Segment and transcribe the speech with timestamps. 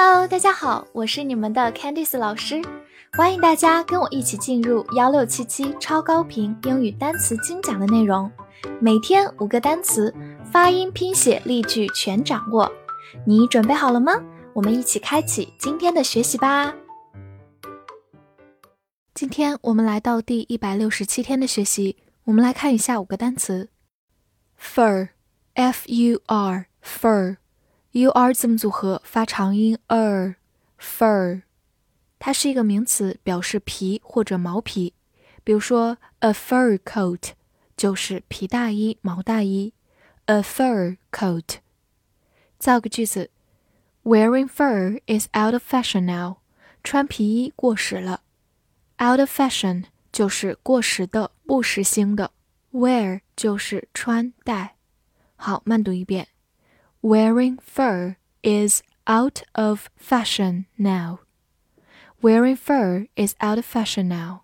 [0.00, 2.62] Hello，大家好，我是你们的 Candice 老师，
[3.14, 8.30] 欢迎大家跟我一起进入幺六七七超高频英语单词精讲的内容，
[8.80, 10.14] 每天五个单词，
[10.52, 12.70] 发音、拼写、例句全掌握，
[13.26, 14.12] 你准备好了吗？
[14.52, 16.72] 我们一起开启今天的学习吧。
[19.14, 23.68] 今天我们来到第一百六十七天的学习，我们来看一下五个单词
[24.60, 25.08] ：fur，f-u-r，fur
[27.98, 28.32] U R。
[28.32, 31.42] 字母组合发长音 er，fur，
[32.20, 34.94] 它是一个名词，表示皮或者毛皮。
[35.42, 37.30] 比如说，a fur coat
[37.76, 39.72] 就是皮大衣、毛大衣。
[40.26, 41.56] a fur coat。
[42.60, 43.30] 造个句子
[44.04, 46.36] ：Wearing fur is out of fashion now。
[46.84, 48.22] 穿皮衣过时了。
[49.02, 52.30] out of fashion 就是过时的、不时兴的。
[52.70, 54.76] wear 就是穿戴。
[55.34, 56.28] 好，慢读一遍。
[57.01, 61.19] Wearing fur is out of fashion now.
[62.21, 64.41] Wearing fur is out of fashion now.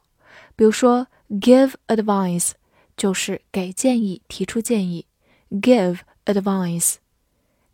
[0.57, 2.53] 比如说，give advice
[2.97, 5.07] 就是给建议、提出建议。
[5.51, 6.95] Give advice，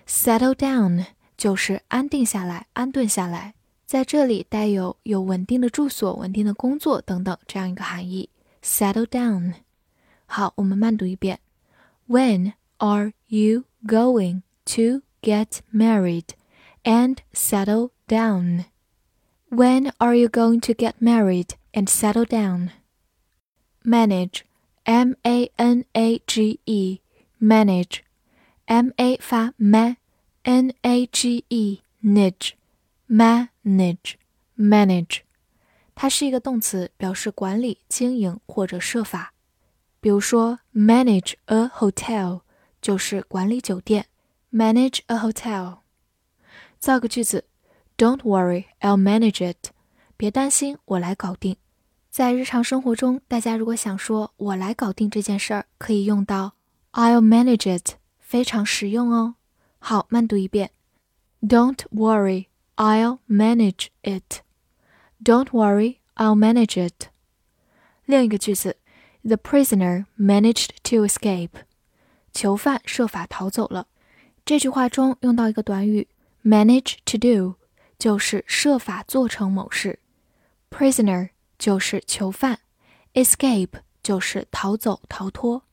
[0.06, 1.06] ，settle down
[1.38, 3.55] 就是安定下来、安顿下来。
[3.87, 8.28] 在这里带有有稳定的住所、稳定的工作等等这样一个含义。
[8.62, 9.55] settle down。
[10.27, 11.41] 好，我们慢读一遍。
[12.07, 16.35] when are you going to get married
[16.84, 18.66] and settle down?
[19.50, 22.72] When are you going to get married and settle down?
[23.84, 24.46] Manage,
[24.85, 27.00] M A N A G E,
[27.40, 28.01] manage,
[28.66, 29.96] M A 发 ma,
[30.44, 32.53] N A G E, nage,
[33.09, 34.16] manage,
[34.57, 35.22] manage，
[35.96, 39.34] 它是一个动词，表示管理、经营或者设法。
[40.00, 42.41] 比如说，manage a hotel
[42.81, 44.07] 就是管理酒店，
[44.51, 45.78] manage a hotel。
[46.78, 47.46] 造个句子，
[47.97, 49.69] Don't worry, I'll manage it。
[50.18, 51.56] 别担心，我来搞定。
[52.09, 56.56] 在日常生活中，大家如果想说“我来搞定这件事儿”，可以用到
[56.92, 59.36] I'll manage it，非常实用哦。
[59.80, 60.71] 好，慢读一遍，
[61.42, 67.07] Don't worry, I'll manage it。Don't worry, I'll manage it。
[68.06, 68.77] 另一个句子。
[69.24, 71.51] The prisoner managed to escape.
[72.33, 73.88] 囚犯设法逃走了。
[74.44, 76.07] 这句话中用到一个短语
[76.44, 77.56] manage to do，
[77.98, 80.00] 就是设法做成某事。
[80.69, 82.60] Prisoner 就是囚犯，
[83.13, 85.63] escape 就是逃走、逃脱。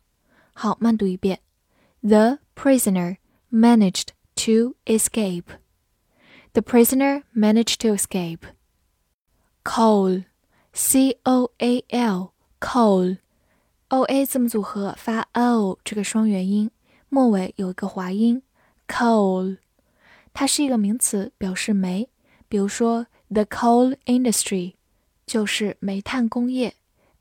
[0.52, 1.40] 好，慢读一遍。
[2.02, 3.16] The prisoner
[3.50, 5.44] managed to escape.
[6.52, 8.40] The prisoner managed to escape.
[9.64, 10.24] Coal,
[10.72, 13.16] C O A L, coal.
[13.89, 16.71] O a 字母组合发 o 这个双元音，
[17.07, 18.41] 末尾有一个滑音
[18.87, 19.57] coal，
[20.33, 22.09] 它是一个名词，表示煤。
[22.47, 24.73] 比如说，the coal industry
[25.27, 26.73] 就是煤炭工业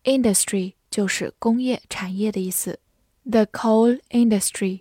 [0.05, 2.81] ，industry 就是工业产业的意思。
[3.25, 4.81] the coal industry，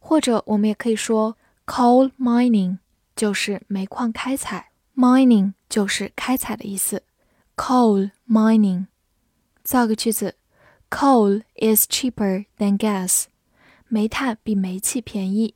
[0.00, 1.36] 或者我们也可以说
[1.66, 2.78] coal mining，
[3.14, 7.02] 就是煤矿开采，mining 就是开采的意思。
[7.56, 8.86] coal mining，
[9.62, 10.36] 造个句子
[10.93, 13.25] ：Coal is cheaper than gas。
[13.87, 15.55] 煤炭比煤气便宜。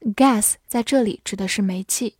[0.00, 2.16] Gas 在这里指的是煤气。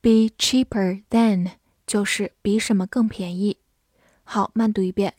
[0.00, 1.52] Be cheaper than
[1.86, 3.58] 就是比什么更便宜。
[4.22, 5.14] 好，慢读一遍。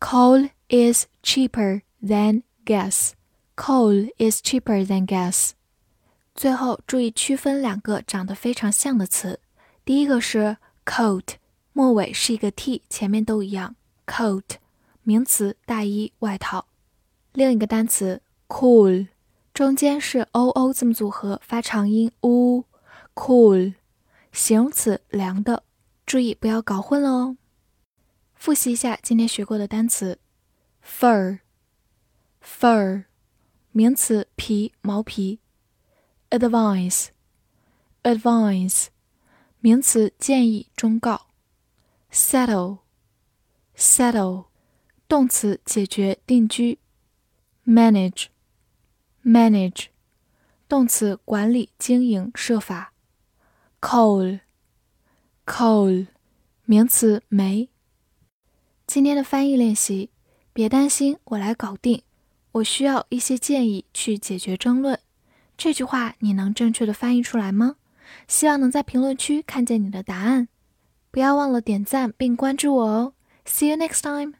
[0.00, 3.12] Coal is cheaper than gas.
[3.56, 5.50] Coal is cheaper than gas.
[6.34, 9.40] 最后注意区分两个长得非常像的词。
[9.84, 10.56] 第一个是
[10.86, 11.34] coat，
[11.72, 13.76] 末尾是一个 t，前面都一样。
[14.06, 14.44] coat
[15.05, 16.67] 名词，大衣、外套。
[17.31, 19.07] 另一个单词 cool，
[19.53, 22.65] 中间是 o o 字母组合，发长音 u。
[23.13, 23.75] cool
[24.33, 25.63] 形容词凉的，
[26.05, 27.37] 注意不要搞混了哦。
[28.33, 30.19] 复习一下今天学过的单词
[30.83, 33.05] ：fur，fur，
[33.71, 35.39] 名词皮毛皮
[36.31, 38.87] ；advise，advise，
[39.59, 41.27] 名词建议忠告
[42.11, 44.47] ；settle，settle，
[45.07, 46.79] 动词解决定居
[47.65, 49.85] ；manage，manage，
[50.67, 52.93] 动词管理经营设法。
[53.79, 56.07] coal，coal，
[56.65, 57.69] 名词煤。
[58.87, 60.09] 今天的翻译练习，
[60.51, 62.01] 别担心，我来搞定。
[62.53, 64.99] 我需要一些建议去解决争论。
[65.57, 67.75] 这句话你能正确的翻译出来吗？
[68.27, 70.47] 希望能在评论区看见你的答案。
[71.11, 73.13] 不要忘了点赞并关注我哦。
[73.45, 74.33] See you next time.